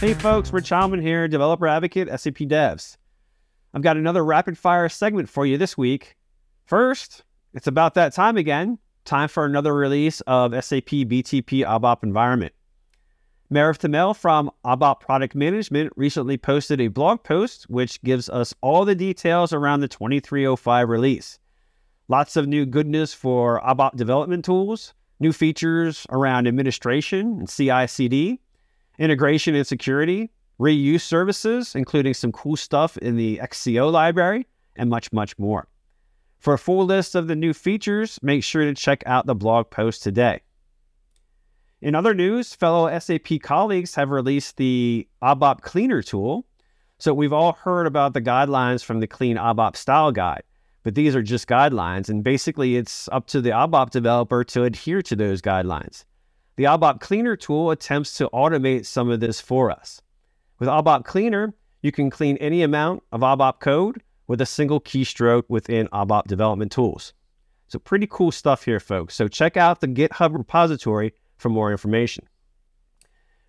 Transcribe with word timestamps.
Hey 0.00 0.14
folks, 0.14 0.50
Rich 0.50 0.70
Heilman 0.70 1.02
here, 1.02 1.28
developer 1.28 1.66
advocate, 1.66 2.08
SAP 2.08 2.36
Devs. 2.48 2.96
I've 3.74 3.82
got 3.82 3.98
another 3.98 4.24
rapid 4.24 4.56
fire 4.56 4.88
segment 4.88 5.28
for 5.28 5.44
you 5.44 5.58
this 5.58 5.76
week. 5.76 6.16
First, 6.64 7.22
it's 7.52 7.66
about 7.66 7.92
that 7.96 8.14
time 8.14 8.38
again. 8.38 8.78
Time 9.04 9.28
for 9.28 9.44
another 9.44 9.74
release 9.74 10.22
of 10.22 10.52
SAP 10.52 10.86
BTP 10.86 11.66
ABAP 11.66 12.02
environment. 12.02 12.54
Merve 13.50 13.78
Temel 13.78 14.16
from 14.16 14.50
ABAP 14.64 15.00
Product 15.00 15.34
Management 15.34 15.92
recently 15.96 16.38
posted 16.38 16.80
a 16.80 16.88
blog 16.88 17.22
post 17.22 17.64
which 17.64 18.00
gives 18.00 18.30
us 18.30 18.54
all 18.62 18.86
the 18.86 18.94
details 18.94 19.52
around 19.52 19.80
the 19.80 19.88
2305 19.88 20.88
release. 20.88 21.38
Lots 22.08 22.36
of 22.36 22.48
new 22.48 22.64
goodness 22.64 23.12
for 23.12 23.60
ABAP 23.60 23.96
development 23.96 24.46
tools, 24.46 24.94
new 25.18 25.34
features 25.34 26.06
around 26.08 26.48
administration 26.48 27.40
and 27.40 27.50
CI 27.50 27.86
CD, 27.86 28.40
integration 29.00 29.54
and 29.56 29.66
security, 29.66 30.30
reuse 30.60 31.00
services, 31.00 31.74
including 31.74 32.14
some 32.14 32.30
cool 32.30 32.56
stuff 32.56 32.96
in 32.98 33.16
the 33.16 33.40
XCO 33.42 33.90
library, 33.90 34.46
and 34.76 34.90
much, 34.90 35.10
much 35.12 35.36
more. 35.38 35.66
For 36.38 36.54
a 36.54 36.58
full 36.58 36.84
list 36.84 37.14
of 37.14 37.26
the 37.26 37.34
new 37.34 37.52
features, 37.52 38.18
make 38.22 38.44
sure 38.44 38.64
to 38.64 38.74
check 38.74 39.02
out 39.06 39.26
the 39.26 39.34
blog 39.34 39.70
post 39.70 40.02
today. 40.02 40.42
In 41.80 41.94
other 41.94 42.12
news, 42.12 42.54
fellow 42.54 42.98
SAP 42.98 43.40
colleagues 43.42 43.94
have 43.94 44.10
released 44.10 44.58
the 44.58 45.08
ABAP 45.22 45.62
Cleaner 45.62 46.02
tool. 46.02 46.46
So 46.98 47.14
we've 47.14 47.32
all 47.32 47.54
heard 47.54 47.86
about 47.86 48.12
the 48.12 48.20
guidelines 48.20 48.84
from 48.84 49.00
the 49.00 49.06
Clean 49.06 49.38
ABAP 49.38 49.76
Style 49.76 50.12
Guide, 50.12 50.42
but 50.82 50.94
these 50.94 51.16
are 51.16 51.22
just 51.22 51.48
guidelines, 51.48 52.10
and 52.10 52.22
basically 52.22 52.76
it's 52.76 53.08
up 53.12 53.26
to 53.28 53.40
the 53.40 53.50
ABAP 53.50 53.88
developer 53.88 54.44
to 54.44 54.64
adhere 54.64 55.00
to 55.02 55.16
those 55.16 55.40
guidelines. 55.40 56.04
The 56.60 56.66
ABAP 56.66 57.00
Cleaner 57.00 57.36
tool 57.36 57.70
attempts 57.70 58.18
to 58.18 58.28
automate 58.34 58.84
some 58.84 59.08
of 59.08 59.20
this 59.20 59.40
for 59.40 59.70
us. 59.70 60.02
With 60.58 60.68
ABAP 60.68 61.06
Cleaner, 61.06 61.54
you 61.80 61.90
can 61.90 62.10
clean 62.10 62.36
any 62.36 62.62
amount 62.62 63.02
of 63.12 63.22
ABAP 63.22 63.60
code 63.60 64.02
with 64.26 64.42
a 64.42 64.44
single 64.44 64.78
keystroke 64.78 65.44
within 65.48 65.88
ABAP 65.88 66.24
development 66.24 66.70
tools. 66.70 67.14
So, 67.68 67.78
pretty 67.78 68.06
cool 68.10 68.30
stuff 68.30 68.62
here, 68.62 68.78
folks. 68.78 69.14
So, 69.14 69.26
check 69.26 69.56
out 69.56 69.80
the 69.80 69.88
GitHub 69.88 70.36
repository 70.36 71.14
for 71.38 71.48
more 71.48 71.72
information. 71.72 72.26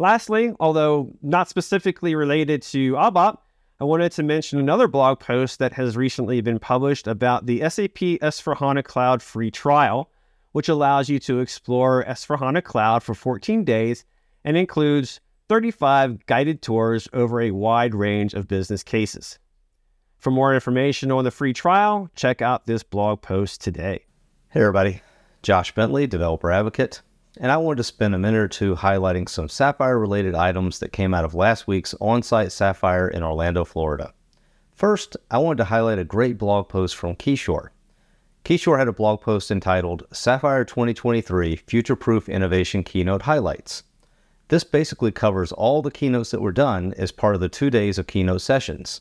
Lastly, 0.00 0.52
although 0.58 1.12
not 1.22 1.48
specifically 1.48 2.16
related 2.16 2.60
to 2.62 2.94
ABAP, 2.94 3.38
I 3.78 3.84
wanted 3.84 4.10
to 4.10 4.24
mention 4.24 4.58
another 4.58 4.88
blog 4.88 5.20
post 5.20 5.60
that 5.60 5.74
has 5.74 5.96
recently 5.96 6.40
been 6.40 6.58
published 6.58 7.06
about 7.06 7.46
the 7.46 7.60
SAP 7.70 8.18
S4HANA 8.20 8.82
Cloud 8.82 9.22
free 9.22 9.52
trial 9.52 10.10
which 10.56 10.70
allows 10.70 11.10
you 11.10 11.18
to 11.18 11.40
explore 11.40 12.02
S4HANA 12.04 12.64
Cloud 12.64 13.02
for 13.02 13.12
14 13.12 13.62
days 13.62 14.06
and 14.42 14.56
includes 14.56 15.20
35 15.50 16.24
guided 16.24 16.62
tours 16.62 17.06
over 17.12 17.42
a 17.42 17.50
wide 17.50 17.94
range 17.94 18.32
of 18.32 18.48
business 18.48 18.82
cases. 18.82 19.38
For 20.16 20.30
more 20.30 20.54
information 20.54 21.12
on 21.12 21.24
the 21.24 21.30
free 21.30 21.52
trial, 21.52 22.08
check 22.14 22.40
out 22.40 22.64
this 22.64 22.82
blog 22.82 23.20
post 23.20 23.60
today. 23.60 24.06
Hey, 24.48 24.60
everybody. 24.60 25.02
Josh 25.42 25.74
Bentley, 25.74 26.06
developer 26.06 26.50
advocate, 26.50 27.02
and 27.36 27.52
I 27.52 27.58
wanted 27.58 27.76
to 27.76 27.84
spend 27.84 28.14
a 28.14 28.18
minute 28.18 28.40
or 28.40 28.48
two 28.48 28.76
highlighting 28.76 29.28
some 29.28 29.50
Sapphire 29.50 29.98
related 29.98 30.34
items 30.34 30.78
that 30.78 30.90
came 30.90 31.12
out 31.12 31.26
of 31.26 31.34
last 31.34 31.66
week's 31.66 31.94
on 32.00 32.22
site 32.22 32.50
Sapphire 32.50 33.08
in 33.08 33.22
Orlando, 33.22 33.66
Florida. 33.66 34.14
First, 34.72 35.18
I 35.30 35.36
wanted 35.36 35.58
to 35.58 35.64
highlight 35.64 35.98
a 35.98 36.04
great 36.04 36.38
blog 36.38 36.70
post 36.70 36.96
from 36.96 37.14
Kishore. 37.14 37.72
Kishore 38.46 38.78
had 38.78 38.86
a 38.86 38.92
blog 38.92 39.22
post 39.22 39.50
entitled 39.50 40.04
Sapphire 40.12 40.64
2023 40.64 41.56
Future 41.56 41.96
Proof 41.96 42.28
Innovation 42.28 42.84
Keynote 42.84 43.22
Highlights. 43.22 43.82
This 44.46 44.62
basically 44.62 45.10
covers 45.10 45.50
all 45.50 45.82
the 45.82 45.90
keynotes 45.90 46.30
that 46.30 46.40
were 46.40 46.52
done 46.52 46.94
as 46.96 47.10
part 47.10 47.34
of 47.34 47.40
the 47.40 47.48
two 47.48 47.70
days 47.70 47.98
of 47.98 48.06
keynote 48.06 48.40
sessions. 48.40 49.00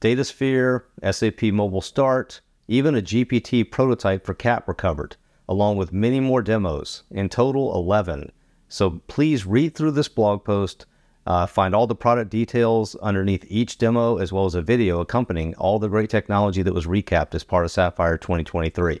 Datasphere, 0.00 0.84
SAP 1.02 1.52
Mobile 1.52 1.80
Start, 1.80 2.40
even 2.68 2.94
a 2.94 3.02
GPT 3.02 3.68
prototype 3.68 4.24
for 4.24 4.34
CAP 4.34 4.68
were 4.68 4.72
covered, 4.72 5.16
along 5.48 5.76
with 5.76 5.92
many 5.92 6.20
more 6.20 6.40
demos, 6.40 7.02
in 7.10 7.28
total 7.28 7.74
11. 7.74 8.30
So 8.68 9.02
please 9.08 9.46
read 9.46 9.74
through 9.74 9.90
this 9.90 10.06
blog 10.06 10.44
post, 10.44 10.86
uh, 11.28 11.44
find 11.44 11.74
all 11.74 11.86
the 11.86 11.94
product 11.94 12.30
details 12.30 12.94
underneath 12.96 13.44
each 13.48 13.76
demo, 13.76 14.16
as 14.16 14.32
well 14.32 14.46
as 14.46 14.54
a 14.54 14.62
video 14.62 15.00
accompanying 15.00 15.54
all 15.56 15.78
the 15.78 15.86
great 15.86 16.08
technology 16.08 16.62
that 16.62 16.72
was 16.72 16.86
recapped 16.86 17.34
as 17.34 17.44
part 17.44 17.66
of 17.66 17.70
Sapphire 17.70 18.16
2023. 18.16 18.98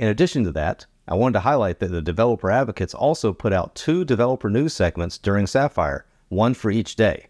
In 0.00 0.08
addition 0.08 0.42
to 0.42 0.50
that, 0.50 0.86
I 1.06 1.14
wanted 1.14 1.34
to 1.34 1.40
highlight 1.40 1.78
that 1.78 1.92
the 1.92 2.02
developer 2.02 2.50
advocates 2.50 2.92
also 2.92 3.32
put 3.32 3.52
out 3.52 3.76
two 3.76 4.04
developer 4.04 4.50
news 4.50 4.74
segments 4.74 5.16
during 5.16 5.46
Sapphire, 5.46 6.06
one 6.28 6.54
for 6.54 6.72
each 6.72 6.96
day. 6.96 7.28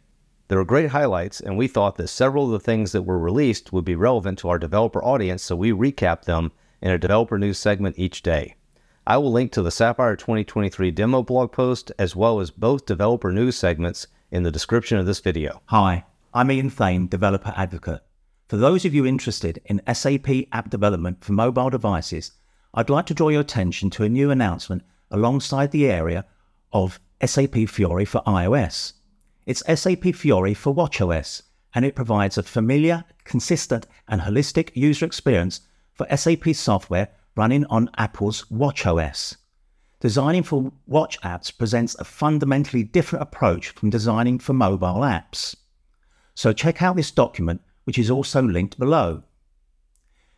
There 0.48 0.56
were 0.56 0.64
great 0.64 0.88
highlights, 0.88 1.40
and 1.40 1.58
we 1.58 1.68
thought 1.68 1.96
that 1.96 2.08
several 2.08 2.46
of 2.46 2.52
the 2.52 2.60
things 2.60 2.92
that 2.92 3.02
were 3.02 3.18
released 3.18 3.74
would 3.74 3.84
be 3.84 3.94
relevant 3.94 4.38
to 4.38 4.48
our 4.48 4.58
developer 4.58 5.04
audience, 5.04 5.42
so 5.42 5.54
we 5.54 5.70
recapped 5.70 6.24
them 6.24 6.50
in 6.80 6.90
a 6.90 6.98
developer 6.98 7.38
news 7.38 7.58
segment 7.58 7.98
each 7.98 8.22
day. 8.22 8.54
I 9.10 9.16
will 9.16 9.32
link 9.32 9.50
to 9.52 9.62
the 9.62 9.72
Sapphire 9.72 10.14
2023 10.14 10.92
demo 10.92 11.24
blog 11.24 11.50
post 11.50 11.90
as 11.98 12.14
well 12.14 12.38
as 12.38 12.52
both 12.52 12.86
developer 12.86 13.32
news 13.32 13.56
segments 13.56 14.06
in 14.30 14.44
the 14.44 14.52
description 14.52 14.98
of 14.98 15.06
this 15.06 15.18
video. 15.18 15.62
Hi, 15.66 16.04
I'm 16.32 16.48
Ian 16.52 16.70
Thain, 16.70 17.08
Developer 17.08 17.52
Advocate. 17.56 18.02
For 18.46 18.56
those 18.56 18.84
of 18.84 18.94
you 18.94 19.04
interested 19.04 19.60
in 19.64 19.82
SAP 19.92 20.28
app 20.52 20.70
development 20.70 21.24
for 21.24 21.32
mobile 21.32 21.70
devices, 21.70 22.30
I'd 22.72 22.88
like 22.88 23.06
to 23.06 23.14
draw 23.14 23.30
your 23.30 23.40
attention 23.40 23.90
to 23.90 24.04
a 24.04 24.08
new 24.08 24.30
announcement 24.30 24.84
alongside 25.10 25.72
the 25.72 25.90
area 25.90 26.24
of 26.72 27.00
SAP 27.20 27.68
Fiori 27.68 28.04
for 28.04 28.22
iOS. 28.28 28.92
It's 29.44 29.64
SAP 29.66 30.14
Fiori 30.14 30.54
for 30.54 30.72
watchOS, 30.72 31.42
and 31.74 31.84
it 31.84 31.96
provides 31.96 32.38
a 32.38 32.44
familiar, 32.44 33.02
consistent, 33.24 33.88
and 34.06 34.20
holistic 34.20 34.70
user 34.76 35.04
experience 35.04 35.62
for 35.94 36.06
SAP 36.16 36.54
software 36.54 37.08
running 37.40 37.64
on 37.70 37.88
Apple's 37.96 38.44
watchOS. 38.52 39.34
Designing 39.98 40.42
for 40.42 40.70
watch 40.86 41.18
apps 41.22 41.50
presents 41.56 41.94
a 41.94 42.04
fundamentally 42.04 42.82
different 42.82 43.22
approach 43.22 43.70
from 43.70 43.88
designing 43.88 44.38
for 44.38 44.52
mobile 44.52 45.00
apps. 45.16 45.56
So 46.34 46.52
check 46.52 46.82
out 46.82 46.96
this 46.96 47.10
document, 47.10 47.62
which 47.84 47.98
is 47.98 48.10
also 48.10 48.42
linked 48.42 48.78
below. 48.78 49.22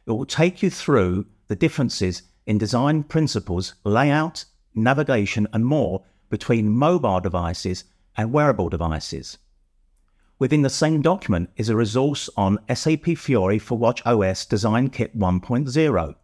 It 0.07 0.13
will 0.13 0.27
take 0.27 0.63
you 0.63 0.71
through 0.71 1.27
the 1.49 1.57
differences 1.57 2.23
in 2.47 2.57
design 2.57 3.03
principles, 3.03 3.75
layout, 3.83 4.45
navigation, 4.73 5.49
and 5.53 5.67
more 5.67 6.05
between 6.31 6.71
mobile 6.71 7.19
devices 7.19 7.83
and 8.17 8.33
wearable 8.33 8.69
devices. 8.69 9.39
Within 10.39 10.63
the 10.63 10.71
same 10.71 11.03
document 11.03 11.51
is 11.57 11.69
a 11.69 11.75
resource 11.75 12.31
on 12.37 12.61
SAP 12.73 13.17
Fiori 13.17 13.59
for 13.59 13.77
Watch 13.77 14.07
OS 14.07 14.47
Design 14.47 14.89
Kit 14.89 15.19
1.0 15.19 16.15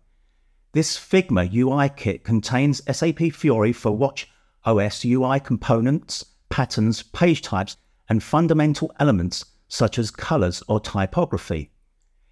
this 0.73 0.99
Figma 0.99 1.51
UI 1.53 1.89
kit 1.89 2.25
contains 2.25 2.83
SAP 2.91 3.33
Fiori 3.33 3.73
for 3.73 3.91
Watch 3.91 4.29
OS 4.65 5.05
UI 5.05 5.41
components, 5.41 6.25
patterns, 6.51 7.03
page 7.03 7.41
types, 7.41 7.77
and 8.09 8.23
fundamental 8.23 8.93
elements 9.01 9.45
such 9.69 9.99
as 9.99 10.11
colors 10.11 10.63
or 10.69 10.81
typography. 10.81 11.71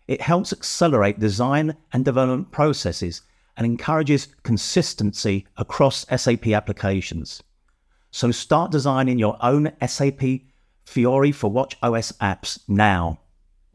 It 0.07 0.21
helps 0.21 0.53
accelerate 0.53 1.19
design 1.19 1.77
and 1.93 2.05
development 2.05 2.53
processes 2.53 3.23
and 3.57 3.65
encourages 3.65 4.29
consistency 4.43 5.47
across 5.57 6.07
SAP 6.15 6.49
applications. 6.49 7.43
So 8.11 8.31
start 8.31 8.71
designing 8.71 9.19
your 9.19 9.37
own 9.43 9.73
SAP 9.87 10.23
Fiori 10.85 11.33
for 11.33 11.51
Watch 11.51 11.77
OS 11.83 12.13
apps 12.21 12.61
now. 12.69 13.21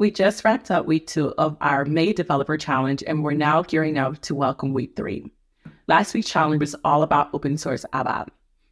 We 0.02 0.10
just 0.10 0.44
wrapped 0.44 0.72
up 0.72 0.88
week 0.88 1.06
two 1.06 1.30
of 1.38 1.56
our 1.62 1.86
May 1.86 2.12
Developer 2.12 2.58
Challenge, 2.58 3.04
and 3.06 3.24
we're 3.24 3.34
now 3.34 3.62
gearing 3.62 4.00
up 4.00 4.20
to 4.22 4.34
welcome 4.34 4.74
week 4.74 4.96
three. 4.96 5.30
Last 5.88 6.16
week's 6.16 6.28
challenge 6.28 6.60
was 6.60 6.76
all 6.84 7.04
about 7.04 7.30
open 7.36 7.56
source 7.56 7.86
ABAP. 7.94 8.30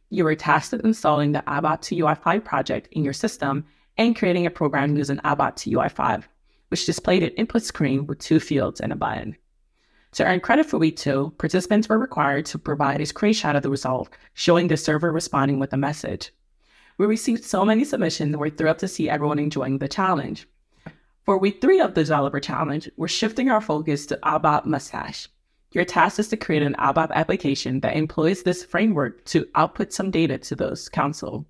You 0.08 0.24
were 0.24 0.34
tasked 0.34 0.72
with 0.72 0.84
installing 0.84 1.30
the 1.30 1.44
ABAP 1.46 1.82
to 1.82 1.94
UI5 1.94 2.42
project 2.42 2.88
in 2.90 3.04
your 3.04 3.12
system 3.12 3.64
and 3.96 4.16
creating 4.16 4.44
a 4.44 4.50
program 4.50 4.96
using 4.96 5.18
ABAP 5.18 5.54
to 5.54 5.70
UI5, 5.70 6.24
which 6.66 6.84
displayed 6.84 7.22
an 7.22 7.30
input 7.36 7.62
screen 7.62 8.08
with 8.08 8.18
two 8.18 8.40
fields 8.40 8.80
and 8.80 8.92
a 8.92 8.96
button. 8.96 9.36
To 10.14 10.24
earn 10.24 10.40
credit 10.40 10.66
for 10.66 10.78
week 10.78 10.96
two, 10.96 11.32
participants 11.38 11.88
were 11.88 11.96
required 12.00 12.46
to 12.46 12.58
provide 12.58 13.00
a 13.00 13.04
screenshot 13.04 13.54
of 13.54 13.62
the 13.62 13.70
result 13.70 14.08
showing 14.34 14.66
the 14.66 14.76
server 14.76 15.12
responding 15.12 15.60
with 15.60 15.72
a 15.72 15.76
message. 15.76 16.32
We 16.98 17.06
received 17.06 17.44
so 17.44 17.64
many 17.64 17.84
submissions 17.84 18.32
and 18.32 18.40
we're 18.40 18.50
thrilled 18.50 18.80
to 18.80 18.88
see 18.88 19.08
everyone 19.08 19.38
enjoying 19.38 19.78
the 19.78 19.86
challenge. 19.86 20.48
For 21.24 21.36
week 21.36 21.60
three 21.60 21.80
of 21.80 21.92
the 21.92 22.02
Developer 22.02 22.40
Challenge, 22.40 22.90
we're 22.96 23.06
shifting 23.06 23.50
our 23.50 23.60
focus 23.60 24.06
to 24.06 24.18
ABAP 24.22 24.64
Mustache. 24.64 25.28
Your 25.72 25.84
task 25.84 26.18
is 26.18 26.28
to 26.28 26.36
create 26.38 26.62
an 26.62 26.74
ABAP 26.78 27.10
application 27.10 27.80
that 27.80 27.94
employs 27.94 28.42
this 28.42 28.64
framework 28.64 29.22
to 29.26 29.46
output 29.54 29.92
some 29.92 30.10
data 30.10 30.38
to 30.38 30.56
those 30.56 30.88
console. 30.88 31.44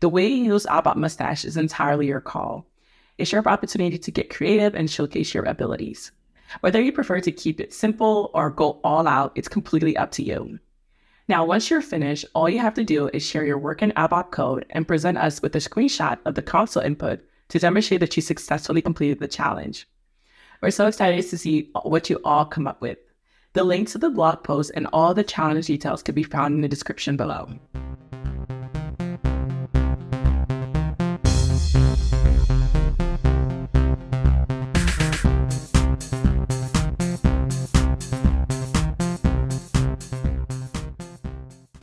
The 0.00 0.08
way 0.08 0.26
you 0.26 0.54
use 0.54 0.64
ABAP 0.64 0.96
Mustache 0.96 1.44
is 1.44 1.58
entirely 1.58 2.06
your 2.06 2.22
call. 2.22 2.66
It's 3.18 3.32
your 3.32 3.46
opportunity 3.46 3.98
to 3.98 4.10
get 4.10 4.34
creative 4.34 4.74
and 4.74 4.90
showcase 4.90 5.34
your 5.34 5.44
abilities. 5.44 6.10
Whether 6.60 6.80
you 6.80 6.90
prefer 6.90 7.20
to 7.20 7.30
keep 7.30 7.60
it 7.60 7.74
simple 7.74 8.30
or 8.32 8.48
go 8.48 8.80
all 8.82 9.06
out, 9.06 9.32
it's 9.34 9.46
completely 9.46 9.94
up 9.94 10.10
to 10.12 10.22
you. 10.22 10.58
Now, 11.28 11.44
once 11.44 11.68
you're 11.68 11.82
finished, 11.82 12.24
all 12.34 12.48
you 12.48 12.60
have 12.60 12.74
to 12.74 12.84
do 12.84 13.08
is 13.12 13.22
share 13.22 13.44
your 13.44 13.58
work 13.58 13.82
in 13.82 13.92
ABAP 13.92 14.30
code 14.30 14.64
and 14.70 14.88
present 14.88 15.18
us 15.18 15.42
with 15.42 15.54
a 15.54 15.58
screenshot 15.58 16.18
of 16.24 16.34
the 16.34 16.42
console 16.42 16.82
input 16.82 17.20
to 17.52 17.58
demonstrate 17.58 18.00
that 18.00 18.16
you 18.16 18.22
successfully 18.22 18.80
completed 18.80 19.18
the 19.18 19.28
challenge. 19.28 19.86
We're 20.62 20.70
so 20.70 20.86
excited 20.86 21.28
to 21.28 21.36
see 21.36 21.68
what 21.82 22.08
you 22.08 22.18
all 22.24 22.46
come 22.46 22.66
up 22.66 22.80
with. 22.80 22.96
The 23.52 23.62
link 23.62 23.88
to 23.90 23.98
the 23.98 24.08
blog 24.08 24.42
post 24.42 24.72
and 24.74 24.86
all 24.90 25.12
the 25.12 25.22
challenge 25.22 25.66
details 25.66 26.02
can 26.02 26.14
be 26.14 26.22
found 26.22 26.54
in 26.54 26.62
the 26.62 26.68
description 26.68 27.14
below. 27.18 27.50